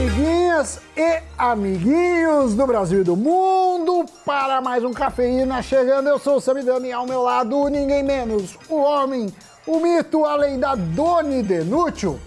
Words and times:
amiguinhas 0.00 0.80
e 0.96 1.22
amiguinhos 1.36 2.54
do 2.54 2.66
Brasil 2.66 3.02
e 3.02 3.04
do 3.04 3.14
mundo 3.14 4.06
para 4.24 4.62
mais 4.62 4.82
um 4.82 4.94
Cafeína 4.94 5.60
chegando. 5.60 6.08
Eu 6.08 6.18
sou 6.18 6.36
o 6.36 6.40
Samidani 6.40 6.90
ao 6.90 7.04
meu 7.06 7.20
lado 7.20 7.68
ninguém 7.68 8.02
menos, 8.02 8.56
o 8.70 8.76
homem, 8.76 9.30
o 9.66 9.78
mito, 9.78 10.24
a 10.24 10.36
lenda 10.36 10.74
Doni 10.74 11.42
Denútil. 11.42 12.18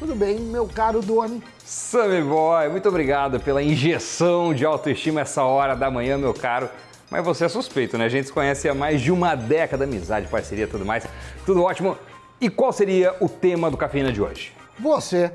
Tudo 0.00 0.16
bem, 0.16 0.40
meu 0.40 0.66
caro 0.66 1.00
Doni? 1.00 1.40
Sammy 1.64 2.20
Boy, 2.20 2.68
muito 2.68 2.88
obrigado 2.88 3.38
pela 3.38 3.62
injeção 3.62 4.52
de 4.52 4.64
autoestima 4.64 5.20
essa 5.20 5.44
hora 5.44 5.76
da 5.76 5.88
manhã, 5.88 6.18
meu 6.18 6.34
caro. 6.34 6.68
Mas 7.08 7.24
você 7.24 7.44
é 7.44 7.48
suspeito, 7.48 7.96
né? 7.96 8.06
A 8.06 8.08
gente 8.08 8.26
se 8.26 8.32
conhece 8.32 8.68
há 8.68 8.74
mais 8.74 9.00
de 9.00 9.12
uma 9.12 9.36
década, 9.36 9.84
amizade, 9.84 10.26
parceria, 10.26 10.66
tudo 10.66 10.84
mais. 10.84 11.06
Tudo 11.46 11.62
ótimo. 11.62 11.96
E 12.40 12.50
qual 12.50 12.72
seria 12.72 13.14
o 13.20 13.28
tema 13.28 13.70
do 13.70 13.76
Cafeína 13.76 14.12
de 14.12 14.20
hoje? 14.20 14.52
Você 14.80 15.30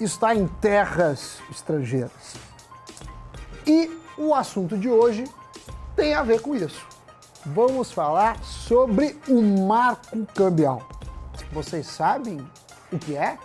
está 0.00 0.34
em 0.34 0.46
terras 0.46 1.38
estrangeiras. 1.50 2.36
E 3.66 3.90
o 4.16 4.34
assunto 4.34 4.76
de 4.76 4.88
hoje 4.88 5.24
tem 5.96 6.14
a 6.14 6.22
ver 6.22 6.40
com 6.40 6.54
isso. 6.54 6.86
Vamos 7.44 7.92
falar 7.92 8.42
sobre 8.42 9.16
o 9.28 9.42
marco 9.42 10.24
cambial. 10.34 10.88
Vocês 11.52 11.86
sabem 11.86 12.38
o 12.92 12.98
que 12.98 13.16
é? 13.16 13.38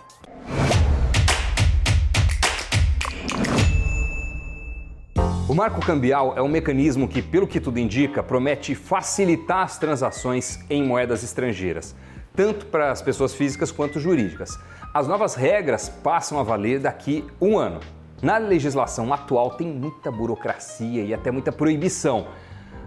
O 5.48 5.54
marco 5.54 5.80
cambial 5.80 6.34
é 6.36 6.42
um 6.42 6.48
mecanismo 6.48 7.06
que, 7.06 7.22
pelo 7.22 7.46
que 7.46 7.60
tudo 7.60 7.78
indica, 7.78 8.22
promete 8.22 8.74
facilitar 8.74 9.62
as 9.62 9.78
transações 9.78 10.58
em 10.70 10.82
moedas 10.82 11.22
estrangeiras, 11.22 11.94
tanto 12.34 12.66
para 12.66 12.90
as 12.90 13.00
pessoas 13.00 13.32
físicas 13.34 13.70
quanto 13.70 14.00
jurídicas. 14.00 14.58
As 14.92 15.06
novas 15.06 15.34
regras 15.34 15.88
passam 15.88 16.38
a 16.38 16.42
valer 16.42 16.80
daqui 16.80 17.24
um 17.40 17.56
ano. 17.56 17.80
Na 18.20 18.38
legislação 18.38 19.12
atual 19.12 19.50
tem 19.50 19.66
muita 19.66 20.10
burocracia 20.10 21.02
e 21.02 21.14
até 21.14 21.30
muita 21.30 21.52
proibição. 21.52 22.26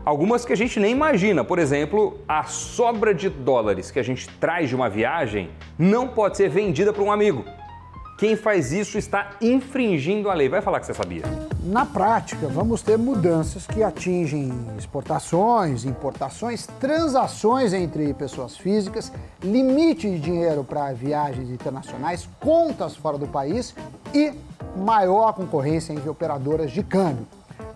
Algumas 0.04 0.46
que 0.46 0.54
a 0.54 0.56
gente 0.56 0.80
nem 0.80 0.92
imagina, 0.92 1.44
por 1.44 1.60
exemplo, 1.60 2.20
a 2.28 2.44
sobra 2.44 3.14
de 3.14 3.30
dólares 3.30 3.92
que 3.92 4.00
a 4.00 4.04
gente 4.04 4.30
traz 4.40 4.70
de 4.70 4.76
uma 4.76 4.90
viagem 4.90 5.50
não 5.78 6.08
pode 6.08 6.38
ser 6.38 6.50
vendida 6.50 6.94
para 6.94 7.04
um 7.04 7.12
amigo. 7.12 7.44
Quem 8.18 8.36
faz 8.36 8.72
isso 8.72 8.98
está 8.98 9.34
infringindo 9.40 10.28
a 10.28 10.34
lei. 10.34 10.50
Vai 10.50 10.60
falar 10.60 10.80
que 10.80 10.88
você 10.88 10.94
sabia. 10.96 11.22
Na 11.62 11.86
prática, 11.86 12.48
vamos 12.48 12.82
ter 12.82 12.98
mudanças 12.98 13.68
que 13.68 13.84
atingem 13.84 14.52
exportações, 14.76 15.86
importações, 15.86 16.66
transações 16.80 17.74
entre 17.74 18.16
pessoas 18.16 18.58
físicas, 18.58 19.12
limite 19.44 20.10
de 20.10 20.18
dinheiro 20.18 20.64
para 20.64 20.92
viagens 20.94 21.52
internacionais, 21.52 22.28
contas 22.40 22.96
fora 22.96 23.20
do 23.20 23.28
país 23.28 23.76
e 24.12 24.34
maior 24.76 25.34
concorrência 25.34 25.94
entre 25.94 26.10
operadoras 26.10 26.72
de 26.72 26.82
câmbio. 26.82 27.28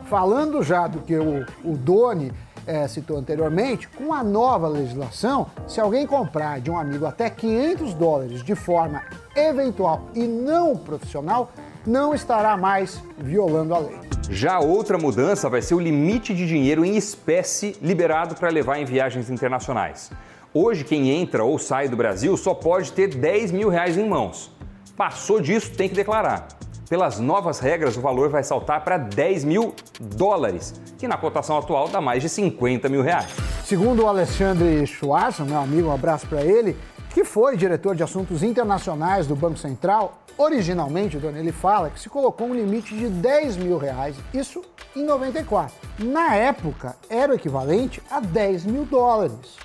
Falando 0.06 0.64
já 0.64 0.88
do 0.88 1.02
que 1.02 1.16
o, 1.16 1.46
o 1.64 1.78
Doni 1.78 2.32
é, 2.66 2.88
citou 2.88 3.18
anteriormente, 3.18 3.88
com 3.88 4.14
a 4.14 4.24
nova 4.24 4.68
legislação, 4.68 5.48
se 5.68 5.80
alguém 5.80 6.06
comprar 6.06 6.60
de 6.60 6.70
um 6.70 6.78
amigo 6.78 7.06
até 7.06 7.30
500 7.30 7.94
dólares 7.94 8.44
de 8.44 8.56
forma 8.56 9.02
eventual 9.36 10.10
e 10.14 10.22
não 10.22 10.76
profissional, 10.76 11.52
não 11.86 12.14
estará 12.14 12.56
mais 12.58 13.02
violando 13.18 13.74
a 13.74 13.80
lei. 13.80 13.98
Já 14.30 14.60
outra 14.60 14.98
mudança 14.98 15.50
vai 15.50 15.62
ser 15.62 15.76
o 15.76 15.80
limite 15.80 16.34
de 16.34 16.48
dinheiro 16.48 16.86
em 16.86 16.96
espécie 16.96 17.76
liberado 17.82 18.36
para 18.36 18.50
levar 18.50 18.78
em 18.78 18.86
viagens 18.86 19.30
internacionais. 19.30 20.12
Hoje, 20.54 20.84
quem 20.84 21.10
entra 21.10 21.44
ou 21.44 21.58
sai 21.58 21.88
do 21.88 21.96
Brasil 21.96 22.36
só 22.38 22.54
pode 22.54 22.92
ter 22.92 23.08
10 23.08 23.52
mil 23.52 23.70
reais 23.70 23.98
em 23.98 24.08
mãos. 24.08 24.52
Passou 24.96 25.42
disso, 25.42 25.72
tem 25.72 25.90
que 25.90 25.96
declarar. 25.96 26.48
Pelas 26.92 27.22
novas 27.22 27.60
regras, 27.60 27.96
o 27.96 28.02
valor 28.02 28.28
vai 28.28 28.44
saltar 28.44 28.84
para 28.84 28.98
10 28.98 29.46
mil 29.46 29.74
dólares, 29.98 30.74
que 30.98 31.08
na 31.08 31.16
cotação 31.16 31.58
atual 31.58 31.88
dá 31.88 32.02
mais 32.02 32.22
de 32.22 32.28
50 32.28 32.90
mil 32.90 33.02
reais. 33.02 33.32
Segundo 33.64 34.04
o 34.04 34.08
Alexandre 34.10 34.86
Schwarzer, 34.86 35.46
meu 35.46 35.58
amigo, 35.58 35.88
um 35.88 35.94
abraço 35.94 36.28
para 36.28 36.44
ele, 36.44 36.78
que 37.14 37.24
foi 37.24 37.56
diretor 37.56 37.96
de 37.96 38.04
assuntos 38.04 38.44
internacionais 38.44 39.26
do 39.26 39.38
Banco 39.38 39.58
Central, 39.58 40.20
originalmente, 40.38 41.18
Dona, 41.18 41.40
ele 41.40 41.54
fala 41.54 41.90
que 41.90 41.98
se 41.98 42.10
colocou 42.10 42.48
um 42.48 42.54
limite 42.54 42.94
de 42.94 43.08
10 43.08 43.56
mil 43.56 43.78
reais, 43.78 44.18
isso 44.34 44.62
em 44.94 45.06
94. 45.06 45.74
Na 45.98 46.36
época, 46.36 46.98
era 47.10 47.32
o 47.32 47.36
equivalente 47.36 48.04
a 48.12 48.20
10 48.20 48.66
mil 48.66 48.84
dólares. 48.84 49.56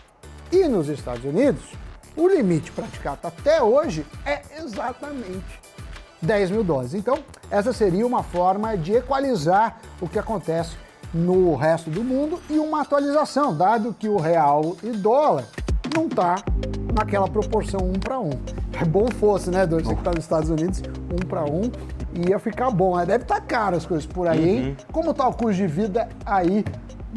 E 0.52 0.68
nos 0.68 0.88
Estados 0.88 1.24
Unidos, 1.24 1.72
o 2.16 2.28
limite 2.28 2.70
praticado 2.70 3.18
até 3.24 3.60
hoje 3.60 4.06
é 4.24 4.42
exatamente 4.56 5.66
10 6.20 6.50
mil 6.50 6.64
dólares. 6.64 6.94
Então, 6.94 7.18
essa 7.50 7.72
seria 7.72 8.06
uma 8.06 8.22
forma 8.22 8.76
de 8.76 8.94
equalizar 8.94 9.78
o 10.00 10.08
que 10.08 10.18
acontece 10.18 10.76
no 11.12 11.54
resto 11.54 11.90
do 11.90 12.02
mundo 12.02 12.40
e 12.50 12.58
uma 12.58 12.82
atualização, 12.82 13.56
dado 13.56 13.94
que 13.98 14.08
o 14.08 14.16
real 14.16 14.76
e 14.82 14.90
dólar 14.90 15.44
não 15.94 16.06
está 16.06 16.36
naquela 16.94 17.28
proporção 17.28 17.80
um 17.80 17.98
para 17.98 18.18
um. 18.18 18.30
É 18.78 18.84
bom 18.84 19.08
fosse, 19.18 19.50
né, 19.50 19.66
Dois? 19.66 19.84
Você 19.84 19.94
que 19.94 20.00
está 20.00 20.10
nos 20.10 20.24
Estados 20.24 20.50
Unidos, 20.50 20.82
um 21.10 21.26
para 21.26 21.44
um, 21.44 21.70
ia 22.28 22.38
ficar 22.38 22.70
bom. 22.70 22.96
Deve 23.04 23.24
estar 23.24 23.36
tá 23.36 23.40
caro 23.40 23.76
as 23.76 23.86
coisas 23.86 24.06
por 24.06 24.28
aí, 24.28 24.48
hein? 24.48 24.66
Uhum. 24.66 24.76
Como 24.92 25.10
está 25.10 25.26
o 25.26 25.32
custo 25.32 25.54
de 25.54 25.66
vida 25.66 26.08
aí 26.24 26.64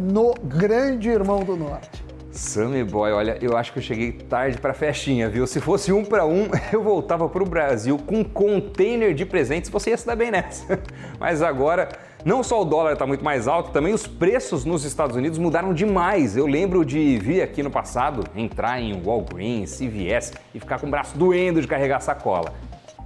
no 0.02 0.34
grande 0.44 1.10
irmão 1.10 1.44
do 1.44 1.56
norte? 1.56 2.09
Sammy 2.40 2.86
Boy, 2.86 3.12
olha, 3.12 3.38
eu 3.42 3.58
acho 3.58 3.74
que 3.74 3.80
eu 3.80 3.84
cheguei 3.84 4.14
tarde 4.14 4.58
para 4.58 4.74
festinha, 4.74 5.28
viu? 5.28 5.46
Se 5.46 5.60
fosse 5.60 5.92
um 5.92 6.06
para 6.06 6.26
um, 6.26 6.48
eu 6.72 6.82
voltava 6.82 7.28
para 7.28 7.44
o 7.44 7.46
Brasil 7.46 7.98
com 7.98 8.20
um 8.20 8.24
container 8.24 9.14
de 9.14 9.26
presentes, 9.26 9.70
você 9.70 9.90
ia 9.90 9.98
se 9.98 10.08
dar 10.08 10.16
bem 10.16 10.32
nessa. 10.32 10.80
Mas 11.20 11.42
agora 11.42 11.90
não 12.24 12.42
só 12.42 12.62
o 12.62 12.66
dólar 12.66 12.94
está 12.94 13.06
muito 13.06 13.26
mais 13.26 13.46
alto, 13.46 13.72
também 13.72 13.94
os 13.94 14.08
preços 14.08 14.64
nos 14.64 14.86
Estados 14.86 15.18
Unidos 15.18 15.38
mudaram 15.38 15.74
demais. 15.74 16.38
Eu 16.38 16.48
lembro 16.48 16.86
de 16.86 17.18
vir 17.18 17.42
aqui 17.42 17.62
no 17.62 17.70
passado, 17.70 18.24
entrar 18.34 18.80
em 18.80 19.02
Walgreens, 19.02 19.78
CVS 19.78 20.32
e 20.56 20.62
ficar 20.62 20.80
com 20.80 20.88
o 20.88 20.90
braço 20.90 21.18
doendo 21.18 21.62
de 21.62 21.68
carregar 21.68 22.00
sacola. 22.00 22.54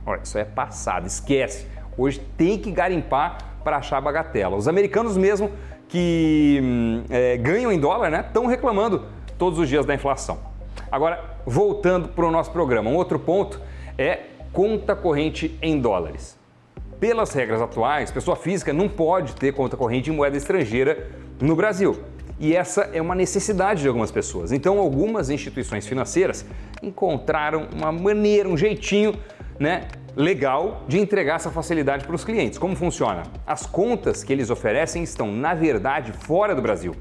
Olha, 0.06 0.22
isso 0.24 0.38
é 0.38 0.46
passado, 0.46 1.08
esquece. 1.08 1.66
Hoje 1.98 2.20
tem 2.38 2.60
que 2.60 2.72
garimpar 2.72 3.38
para 3.64 3.78
achar 3.78 4.00
bagatela. 4.00 4.56
Os 4.56 4.68
americanos 4.68 5.18
mesmo 5.18 5.50
que 5.88 6.60
hum, 6.64 7.04
é, 7.10 7.36
ganham 7.38 7.72
em 7.72 7.80
dólar, 7.80 8.12
né, 8.12 8.24
estão 8.28 8.46
reclamando 8.46 9.06
todos 9.38 9.60
os 9.60 9.70
dias 9.70 9.86
da 9.86 9.94
inflação. 9.94 10.40
Agora, 10.92 11.38
voltando 11.46 12.10
para 12.10 12.26
o 12.26 12.32
nosso 12.32 12.52
programa, 12.52 12.90
um 12.90 12.96
outro 12.96 13.20
ponto 13.20 13.60
é 13.98 14.20
conta 14.52 14.96
corrente 14.96 15.58
em 15.62 15.80
dólares. 15.80 16.38
Pelas 17.00 17.34
regras 17.34 17.62
atuais, 17.62 18.12
pessoa 18.12 18.36
física 18.36 18.72
não 18.72 18.88
pode 18.88 19.36
ter 19.36 19.52
conta 19.52 19.76
corrente 19.76 20.10
em 20.10 20.14
moeda 20.14 20.38
estrangeira 20.38 21.10
no 21.42 21.56
Brasil. 21.56 22.00
E 22.40 22.56
essa 22.56 22.90
é 22.94 23.02
uma 23.02 23.16
necessidade 23.16 23.82
de 23.82 23.88
algumas 23.88 24.12
pessoas. 24.12 24.52
Então, 24.52 24.80
algumas 24.80 25.30
instituições 25.30 25.88
financeiras 25.88 26.46
encontraram 26.82 27.68
uma 27.74 27.92
maneira, 27.92 28.48
um 28.48 28.58
jeitinho, 28.58 29.16
né, 29.60 29.88
legal 30.16 30.84
de 30.88 31.00
entregar 31.00 31.36
essa 31.36 31.50
facilidade 31.50 32.06
para 32.06 32.16
os 32.16 32.24
clientes. 32.24 32.58
Como 32.58 32.76
funciona? 32.76 33.24
As 33.46 33.66
contas 33.66 34.24
que 34.24 34.32
eles 34.32 34.50
oferecem 34.50 35.04
estão, 35.04 35.32
na 35.32 35.54
verdade, 35.54 36.12
fora 36.12 36.54
do 36.56 36.62
Brasil. 36.62 36.96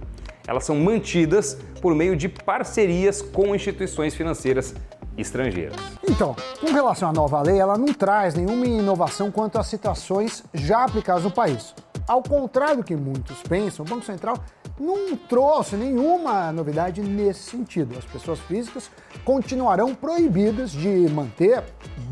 Elas 0.46 0.64
são 0.64 0.76
mantidas 0.76 1.56
por 1.80 1.94
meio 1.94 2.16
de 2.16 2.28
parcerias 2.28 3.22
com 3.22 3.54
instituições 3.54 4.14
financeiras 4.14 4.74
estrangeiras. 5.16 5.76
Então, 6.08 6.34
com 6.60 6.72
relação 6.72 7.08
à 7.08 7.12
nova 7.12 7.40
lei, 7.42 7.58
ela 7.58 7.76
não 7.76 7.92
traz 7.92 8.34
nenhuma 8.34 8.66
inovação 8.66 9.30
quanto 9.30 9.58
às 9.58 9.66
situações 9.66 10.42
já 10.54 10.84
aplicadas 10.84 11.24
no 11.24 11.30
país. 11.30 11.74
Ao 12.06 12.22
contrário 12.22 12.78
do 12.78 12.84
que 12.84 12.96
muitos 12.96 13.40
pensam, 13.42 13.84
o 13.84 13.88
Banco 13.88 14.04
Central 14.04 14.36
não 14.78 15.16
trouxe 15.16 15.76
nenhuma 15.76 16.50
novidade 16.50 17.00
nesse 17.00 17.50
sentido. 17.50 17.96
As 17.96 18.04
pessoas 18.04 18.40
físicas 18.40 18.90
continuarão 19.24 19.94
proibidas 19.94 20.72
de 20.72 20.88
manter 21.10 21.62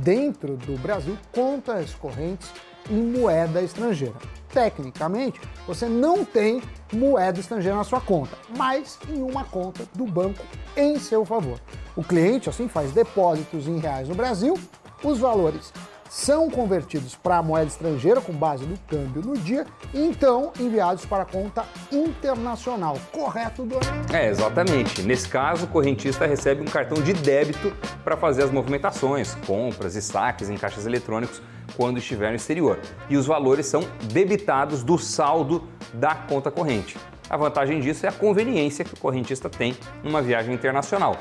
dentro 0.03 0.57
do 0.57 0.79
Brasil 0.79 1.17
contas 1.33 1.95
correntes 1.95 2.51
em 2.89 3.03
moeda 3.03 3.61
estrangeira. 3.63 4.15
Tecnicamente, 4.49 5.41
você 5.67 5.87
não 5.87 6.25
tem 6.25 6.63
moeda 6.93 7.39
estrangeira 7.39 7.77
na 7.77 7.85
sua 7.85 8.01
conta, 8.01 8.37
mas 8.57 8.99
em 9.09 9.23
uma 9.23 9.45
conta 9.45 9.85
do 9.95 10.05
banco 10.05 10.45
em 10.77 10.99
seu 10.99 11.25
favor. 11.25 11.61
O 11.95 12.03
cliente, 12.03 12.49
assim, 12.49 12.69
faz 12.69 12.93
depósitos 12.93 13.69
em 13.69 13.79
reais 13.79 14.09
no 14.09 14.15
Brasil, 14.15 14.59
os 15.05 15.19
valores 15.19 15.73
são 16.11 16.51
convertidos 16.51 17.15
para 17.15 17.39
a 17.39 17.43
moeda 17.43 17.69
estrangeira 17.69 18.21
com 18.21 18.33
base 18.33 18.65
no 18.65 18.77
câmbio 18.89 19.23
no 19.23 19.39
dia 19.39 19.65
e 19.95 20.01
então 20.01 20.53
enviados 20.59 21.07
para 21.07 21.23
a 21.23 21.25
conta 21.25 21.65
internacional. 21.93 22.99
Correto, 23.13 23.65
Dona? 23.65 23.81
É, 24.13 24.29
exatamente. 24.29 25.03
Nesse 25.03 25.29
caso, 25.29 25.67
o 25.67 25.69
correntista 25.69 26.27
recebe 26.27 26.63
um 26.63 26.65
cartão 26.65 27.01
de 27.01 27.13
débito 27.13 27.73
para 28.03 28.17
fazer 28.17 28.43
as 28.43 28.51
movimentações, 28.51 29.37
compras 29.47 29.95
e 29.95 30.03
saques 30.03 30.51
em 30.51 30.57
caixas 30.57 30.85
eletrônicos 30.85 31.41
quando 31.77 31.99
estiver 31.99 32.31
no 32.31 32.37
exterior. 32.37 32.81
E 33.09 33.17
os 33.17 33.27
valores 33.27 33.67
são 33.67 33.83
debitados 34.13 34.83
do 34.83 34.99
saldo 34.99 35.69
da 35.95 36.17
conta 36.17 36.51
corrente. 36.51 36.99
A 37.29 37.37
vantagem 37.37 37.79
disso 37.79 38.05
é 38.05 38.09
a 38.09 38.13
conveniência 38.13 38.85
que 38.85 38.95
o 38.95 38.99
correntista 38.99 39.49
tem 39.49 39.77
numa 40.03 40.21
viagem 40.21 40.53
internacional. 40.53 41.17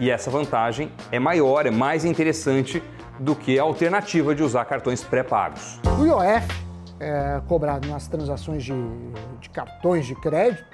E 0.00 0.10
essa 0.10 0.30
vantagem 0.30 0.90
é 1.12 1.20
maior, 1.20 1.64
é 1.64 1.70
mais 1.70 2.04
interessante 2.04 2.82
do 3.22 3.36
que 3.36 3.58
a 3.58 3.62
alternativa 3.62 4.34
de 4.34 4.42
usar 4.42 4.64
cartões 4.64 5.04
pré-pagos. 5.04 5.80
O 5.98 6.04
IOF, 6.04 6.48
é, 6.98 7.40
cobrado 7.46 7.88
nas 7.88 8.08
transações 8.08 8.64
de, 8.64 8.74
de 9.40 9.48
cartões 9.48 10.06
de 10.06 10.14
crédito, 10.16 10.64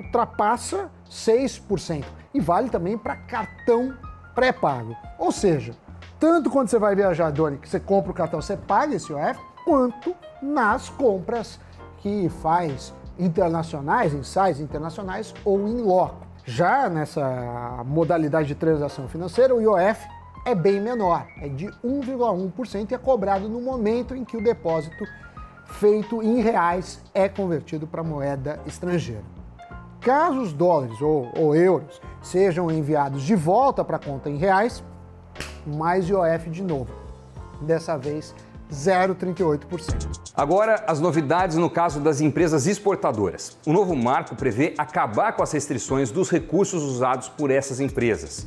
ultrapassa 0.00 0.90
6% 1.10 2.04
e 2.32 2.40
vale 2.40 2.70
também 2.70 2.96
para 2.96 3.14
cartão 3.14 3.94
pré-pago. 4.34 4.96
Ou 5.18 5.30
seja, 5.30 5.74
tanto 6.18 6.48
quando 6.50 6.68
você 6.68 6.78
vai 6.78 6.96
viajar, 6.96 7.30
Doni, 7.30 7.58
que 7.58 7.68
você 7.68 7.78
compra 7.78 8.10
o 8.10 8.14
cartão, 8.14 8.40
você 8.40 8.56
paga 8.56 8.94
esse 8.94 9.12
IOF, 9.12 9.38
quanto 9.64 10.14
nas 10.40 10.88
compras 10.88 11.60
que 11.98 12.28
faz 12.40 12.94
internacionais, 13.18 14.14
em 14.14 14.22
sites 14.22 14.60
internacionais 14.60 15.34
ou 15.44 15.68
em 15.68 15.82
loco. 15.82 16.26
Já 16.44 16.88
nessa 16.88 17.82
modalidade 17.84 18.48
de 18.48 18.54
transação 18.54 19.08
financeira, 19.08 19.54
o 19.54 19.60
IOF 19.60 20.17
é 20.44 20.54
bem 20.54 20.80
menor, 20.80 21.26
é 21.40 21.48
de 21.48 21.66
1,1% 21.84 22.90
e 22.90 22.94
é 22.94 22.98
cobrado 22.98 23.48
no 23.48 23.60
momento 23.60 24.14
em 24.14 24.24
que 24.24 24.36
o 24.36 24.42
depósito 24.42 25.04
feito 25.66 26.22
em 26.22 26.40
reais 26.40 27.00
é 27.12 27.28
convertido 27.28 27.86
para 27.86 28.02
moeda 28.02 28.58
estrangeira. 28.66 29.24
Caso 30.00 30.40
os 30.40 30.52
dólares 30.52 31.00
ou, 31.02 31.30
ou 31.36 31.54
euros 31.54 32.00
sejam 32.22 32.70
enviados 32.70 33.22
de 33.22 33.34
volta 33.34 33.84
para 33.84 33.96
a 33.96 34.00
conta 34.00 34.30
em 34.30 34.36
reais, 34.36 34.82
mais 35.66 36.08
IOF 36.08 36.48
de 36.50 36.62
novo. 36.62 36.90
Dessa 37.60 37.98
vez, 37.98 38.34
0,38%. 38.72 40.30
Agora, 40.34 40.84
as 40.86 41.00
novidades 41.00 41.56
no 41.56 41.68
caso 41.68 42.00
das 42.00 42.20
empresas 42.20 42.66
exportadoras. 42.66 43.56
O 43.66 43.72
novo 43.72 43.96
marco 43.96 44.36
prevê 44.36 44.74
acabar 44.78 45.32
com 45.32 45.42
as 45.42 45.52
restrições 45.52 46.10
dos 46.10 46.30
recursos 46.30 46.82
usados 46.82 47.28
por 47.28 47.50
essas 47.50 47.80
empresas. 47.80 48.46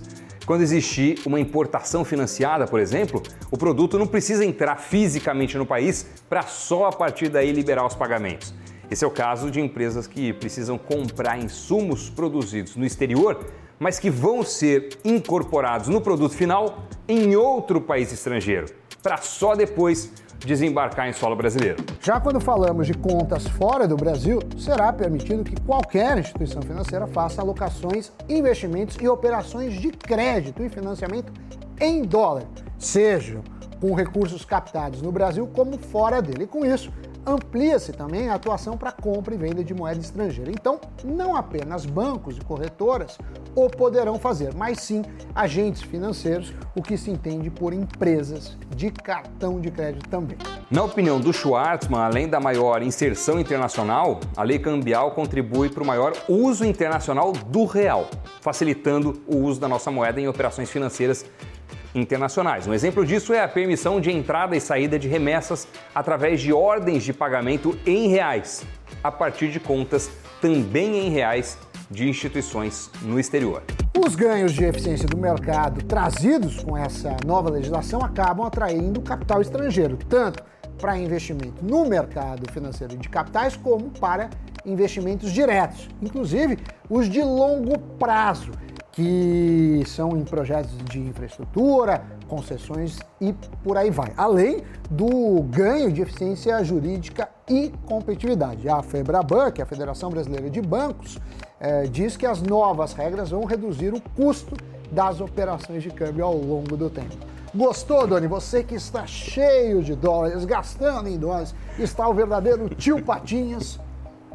Quando 0.52 0.64
existir 0.64 1.18
uma 1.26 1.40
importação 1.40 2.04
financiada, 2.04 2.68
por 2.68 2.78
exemplo, 2.78 3.24
o 3.50 3.58
produto 3.58 3.98
não 3.98 4.06
precisa 4.06 4.44
entrar 4.44 4.76
fisicamente 4.76 5.58
no 5.58 5.66
país 5.66 6.06
para 6.28 6.42
só 6.42 6.88
a 6.88 6.92
partir 6.92 7.30
daí 7.30 7.54
liberar 7.54 7.86
os 7.86 7.96
pagamentos. 7.96 8.54
Esse 8.92 9.06
é 9.06 9.08
o 9.08 9.12
caso 9.12 9.50
de 9.50 9.62
empresas 9.62 10.08
que 10.08 10.34
precisam 10.34 10.78
comprar 10.78 11.40
insumos 11.40 12.10
produzidos 12.10 12.76
no 12.76 12.86
exterior, 12.86 13.46
mas 13.80 13.98
que 13.98 14.10
vão 14.10 14.44
ser 14.44 14.90
incorporados 15.06 15.88
no 15.88 16.02
produto 16.02 16.36
final 16.36 16.84
em 17.08 17.34
outro 17.34 17.80
país 17.80 18.12
estrangeiro, 18.12 18.66
para 19.02 19.16
só 19.20 19.56
depois 19.56 20.12
desembarcar 20.46 21.08
em 21.08 21.14
solo 21.14 21.36
brasileiro. 21.36 21.84
Já 22.02 22.20
quando 22.20 22.40
falamos 22.40 22.88
de 22.88 22.94
contas 22.94 23.48
fora 23.48 23.88
do 23.88 23.96
Brasil, 23.96 24.40
será 24.58 24.92
permitido 24.92 25.44
que 25.44 25.60
qualquer 25.62 26.18
instituição 26.18 26.62
financeira 26.62 27.08
faça 27.08 27.42
alocações, 27.42 28.12
investimentos 28.28 28.98
e 29.00 29.08
operações 29.08 29.74
de 29.74 29.92
crédito 29.92 30.64
e 30.64 30.70
financiamento 30.70 31.32
em 31.80 32.04
dólar, 32.04 32.44
sejam 32.78 33.44
com 33.80 33.96
recursos 33.96 34.46
captados 34.46 35.02
no 35.02 35.12
Brasil 35.12 35.48
como 35.48 35.78
fora 35.78 36.22
dele. 36.22 36.44
E 36.44 36.48
com 36.48 36.64
isso, 36.64 36.92
amplia-se 37.26 37.92
também 37.92 38.30
a 38.30 38.36
atuação 38.36 38.78
para 38.78 38.92
compra 38.92 39.34
e 39.34 39.38
venda 39.38 39.64
de 39.64 39.74
moeda 39.74 40.00
estrangeira. 40.00 40.52
Então, 40.52 40.80
não 41.04 41.36
apenas 41.36 41.86
bancos 41.86 42.38
e 42.38 42.42
corretoras 42.42 43.18
o 43.56 43.70
poderão 43.70 44.18
fazer, 44.18 44.54
mas 44.56 44.80
sim 44.80 45.04
agentes 45.36 45.82
financeiros, 45.82 46.54
o 46.76 46.82
que 46.82 46.98
se 46.98 47.12
entende 47.12 47.50
por 47.50 47.74
empresas 47.74 48.58
de 48.76 48.90
cartão 48.90 49.60
de 49.60 49.70
crédito 49.70 50.08
também. 50.10 50.38
Na 50.70 50.84
opinião 50.84 51.20
do 51.20 51.34
Schwartzman, 51.34 52.00
além 52.00 52.30
da 52.30 52.40
maior 52.40 52.82
inserção 52.82 53.40
internacional, 53.40 54.20
a 54.38 54.44
lei 54.44 54.58
cambial 54.58 55.12
contribui 55.12 55.70
para 55.70 55.84
o 55.84 55.86
maior 55.86 56.14
uso 56.30 56.64
internacional 56.64 57.34
do 57.34 57.66
real, 57.66 58.08
facilitando 58.40 59.22
o 59.28 59.38
uso 59.38 59.60
da 59.60 59.68
nossa 59.68 59.92
moeda 59.92 60.22
em 60.22 60.28
operações 60.28 60.70
financeiras 60.70 61.26
internacionais. 61.94 62.68
Um 62.68 62.74
exemplo 62.74 63.06
disso 63.06 63.34
é 63.34 63.42
a 63.42 63.48
permissão 63.48 64.00
de 64.00 64.12
entrada 64.12 64.56
e 64.56 64.62
saída 64.62 64.98
de 64.98 65.08
remessas 65.08 65.68
através 65.94 66.42
de 66.42 66.54
ordens 66.54 67.04
de 67.04 67.14
pagamento 67.14 67.78
em 67.86 68.08
reais, 68.08 68.64
a 69.04 69.12
partir 69.12 69.50
de 69.52 69.60
contas 69.60 70.10
também 70.40 71.08
em 71.08 71.10
reais 71.10 71.58
de 71.90 72.08
instituições 72.08 72.90
no 73.02 73.20
exterior. 73.20 73.62
Os 73.98 74.16
ganhos 74.16 74.54
de 74.54 74.64
eficiência 74.64 75.08
do 75.08 75.18
mercado 75.18 75.84
trazidos 75.84 76.64
com 76.64 76.78
essa 76.78 77.18
nova 77.26 77.50
legislação 77.50 78.02
acabam 78.02 78.46
atraindo 78.46 79.02
capital 79.02 79.42
estrangeiro, 79.42 79.98
tanto 79.98 80.42
para 80.80 80.98
investimento 80.98 81.64
no 81.64 81.86
mercado 81.86 82.52
financeiro 82.52 82.98
de 82.98 83.08
capitais 83.10 83.56
como 83.56 83.92
para 83.92 84.30
investimentos 84.66 85.32
diretos, 85.32 85.90
inclusive 86.02 86.58
os 86.90 87.08
de 87.10 87.22
longo 87.22 87.78
prazo 88.00 88.52
que 88.92 89.84
são 89.88 90.18
em 90.18 90.24
projetos 90.24 90.72
de 90.90 91.00
infraestrutura, 91.00 92.04
concessões 92.28 93.00
e 93.20 93.34
por 93.64 93.78
aí 93.78 93.90
vai. 93.90 94.12
Além 94.18 94.64
do 94.90 95.42
ganho 95.44 95.92
de 95.92 96.02
eficiência 96.02 96.62
jurídica 96.64 97.30
e 97.50 97.72
competitividade. 97.86 98.68
A 98.68 98.82
FEBRABAN, 98.82 99.52
que 99.52 99.62
é 99.62 99.64
a 99.64 99.68
Federação 99.68 100.10
Brasileira 100.10 100.50
de 100.50 100.62
Bancos, 100.62 101.18
eh, 101.60 101.84
diz 101.84 102.18
que 102.18 102.26
as 102.26 102.42
novas 102.42 102.94
regras 102.94 103.30
vão 103.30 103.46
reduzir 103.46 103.94
o 103.94 104.02
custo 104.02 104.56
das 104.92 105.22
operações 105.22 105.84
de 105.84 105.90
câmbio 105.90 106.26
ao 106.26 106.36
longo 106.36 106.76
do 106.76 106.90
tempo. 106.90 107.16
Gostou, 107.54 108.08
Doni? 108.08 108.28
Você 108.28 108.64
que 108.64 108.76
está 108.76 109.06
cheio 109.06 109.84
de 109.84 109.94
dólares, 109.94 110.46
gastando 110.46 111.10
em 111.10 111.18
dólares, 111.18 111.54
está 111.78 112.08
o 112.08 112.14
verdadeiro 112.14 112.70
tio 112.70 113.04
Patinhas 113.04 113.80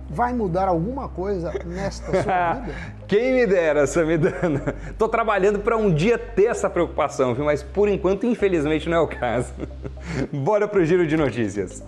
vai 0.08 0.32
mudar 0.32 0.68
alguma 0.68 1.08
coisa 1.08 1.52
nesta 1.64 2.22
sua 2.22 2.52
vida? 2.60 2.74
Quem 3.06 3.34
me 3.34 3.46
dera, 3.46 3.86
Samidana. 3.86 4.74
Tô 4.98 5.08
trabalhando 5.08 5.60
para 5.60 5.76
um 5.76 5.92
dia 5.92 6.18
ter 6.18 6.46
essa 6.46 6.68
preocupação, 6.68 7.34
viu? 7.34 7.44
Mas 7.44 7.62
por 7.62 7.88
enquanto, 7.88 8.26
infelizmente, 8.26 8.88
não 8.88 8.96
é 8.96 9.00
o 9.00 9.08
caso. 9.08 9.52
Bora 10.32 10.66
pro 10.66 10.84
giro 10.84 11.06
de 11.06 11.16
notícias. 11.16 11.82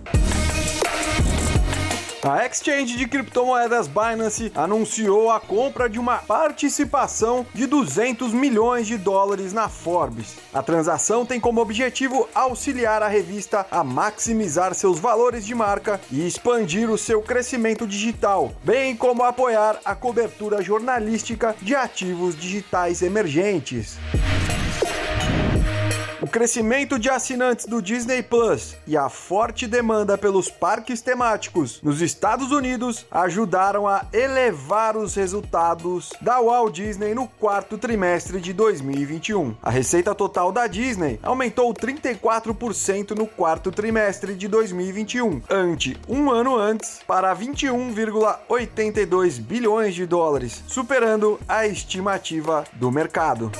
A 2.21 2.45
exchange 2.45 2.97
de 2.97 3.07
criptomoedas 3.07 3.87
Binance 3.87 4.51
anunciou 4.53 5.31
a 5.31 5.39
compra 5.39 5.89
de 5.89 5.97
uma 5.97 6.17
participação 6.17 7.45
de 7.53 7.65
200 7.65 8.33
milhões 8.33 8.87
de 8.87 8.97
dólares 8.97 9.53
na 9.53 9.69
Forbes. 9.69 10.35
A 10.53 10.61
transação 10.61 11.25
tem 11.25 11.39
como 11.39 11.61
objetivo 11.61 12.27
auxiliar 12.35 13.01
a 13.01 13.07
revista 13.07 13.65
a 13.71 13.85
maximizar 13.85 14.73
seus 14.73 14.99
valores 14.99 15.45
de 15.45 15.55
marca 15.55 16.01
e 16.11 16.27
expandir 16.27 16.89
o 16.89 16.97
seu 16.97 17.21
crescimento 17.21 17.87
digital, 17.87 18.51
bem 18.65 18.97
como 18.97 19.23
apoiar 19.23 19.79
a 19.85 19.95
cobertura 19.95 20.61
jornalística 20.61 21.55
de 21.61 21.73
ativos 21.73 22.37
digitais 22.37 23.01
emergentes. 23.01 23.97
Crescimento 26.29 26.99
de 26.99 27.09
assinantes 27.09 27.65
do 27.65 27.81
Disney 27.81 28.21
Plus 28.21 28.77
e 28.85 28.95
a 28.95 29.09
forte 29.09 29.65
demanda 29.65 30.15
pelos 30.15 30.47
parques 30.47 31.01
temáticos 31.01 31.81
nos 31.81 32.01
Estados 32.01 32.51
Unidos 32.51 33.07
ajudaram 33.09 33.87
a 33.87 34.05
elevar 34.13 34.95
os 34.95 35.15
resultados 35.15 36.11
da 36.21 36.39
Walt 36.39 36.75
Disney 36.75 37.15
no 37.15 37.27
quarto 37.27 37.79
trimestre 37.79 38.39
de 38.39 38.53
2021. 38.53 39.55
A 39.61 39.71
receita 39.71 40.13
total 40.13 40.51
da 40.51 40.67
Disney 40.67 41.19
aumentou 41.23 41.73
34% 41.73 43.17
no 43.17 43.25
quarto 43.25 43.71
trimestre 43.71 44.35
de 44.35 44.47
2021, 44.47 45.41
ante 45.49 45.97
um 46.07 46.29
ano 46.29 46.55
antes, 46.55 46.99
para 47.07 47.35
21,82 47.35 49.41
bilhões 49.41 49.95
de 49.95 50.05
dólares, 50.05 50.63
superando 50.67 51.39
a 51.47 51.65
estimativa 51.65 52.65
do 52.73 52.91
mercado. 52.91 53.51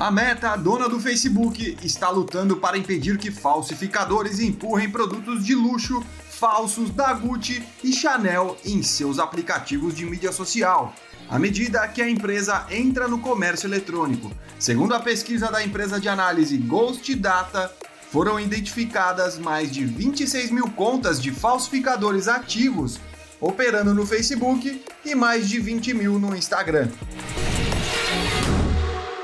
A 0.00 0.12
Meta, 0.12 0.54
dona 0.54 0.88
do 0.88 1.00
Facebook, 1.00 1.76
está 1.82 2.08
lutando 2.08 2.56
para 2.56 2.78
impedir 2.78 3.18
que 3.18 3.32
falsificadores 3.32 4.38
empurrem 4.38 4.88
produtos 4.88 5.44
de 5.44 5.56
luxo 5.56 6.00
falsos 6.30 6.90
da 6.90 7.12
Gucci 7.12 7.66
e 7.82 7.92
Chanel 7.92 8.56
em 8.64 8.80
seus 8.80 9.18
aplicativos 9.18 9.96
de 9.96 10.06
mídia 10.06 10.30
social. 10.30 10.94
À 11.28 11.36
medida 11.36 11.86
que 11.88 12.00
a 12.00 12.08
empresa 12.08 12.64
entra 12.70 13.08
no 13.08 13.18
comércio 13.18 13.66
eletrônico, 13.66 14.30
segundo 14.56 14.94
a 14.94 15.00
pesquisa 15.00 15.50
da 15.50 15.64
empresa 15.64 15.98
de 15.98 16.08
análise 16.08 16.56
Ghost 16.58 17.12
Data, 17.16 17.74
foram 18.12 18.38
identificadas 18.38 19.36
mais 19.36 19.72
de 19.72 19.84
26 19.84 20.52
mil 20.52 20.70
contas 20.70 21.20
de 21.20 21.32
falsificadores 21.32 22.28
ativos 22.28 23.00
operando 23.40 23.92
no 23.92 24.06
Facebook 24.06 24.80
e 25.04 25.14
mais 25.16 25.48
de 25.48 25.58
20 25.58 25.94
mil 25.94 26.18
no 26.20 26.36
Instagram. 26.36 26.88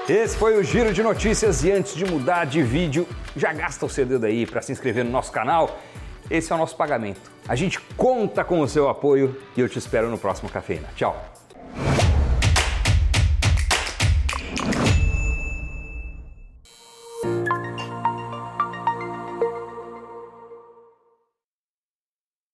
Esse 0.09 0.37
foi 0.37 0.59
o 0.59 0.63
Giro 0.63 0.93
de 0.93 1.03
Notícias 1.03 1.65
e 1.65 1.73
antes 1.73 1.95
de 1.95 2.05
mudar 2.05 2.45
de 2.45 2.63
vídeo, 2.63 3.09
já 3.35 3.55
gasta 3.55 3.87
o 3.87 3.89
seu 3.89 4.05
dedo 4.05 4.27
aí 4.27 4.45
para 4.45 4.61
se 4.61 4.71
inscrever 4.71 5.03
no 5.03 5.11
nosso 5.11 5.33
canal. 5.33 5.79
Esse 6.31 6.53
é 6.53 6.55
o 6.55 6.59
nosso 6.59 6.77
pagamento. 6.77 7.33
A 7.49 7.57
gente 7.57 7.81
conta 7.97 8.45
com 8.45 8.61
o 8.61 8.69
seu 8.69 8.87
apoio 8.91 9.35
e 9.57 9.61
eu 9.63 9.69
te 9.69 9.79
espero 9.79 10.11
no 10.11 10.19
próximo 10.19 10.51
Cafeína. 10.51 10.89
Tchau! 10.95 11.34